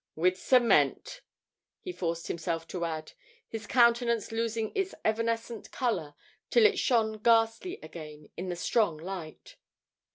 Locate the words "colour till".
5.69-6.65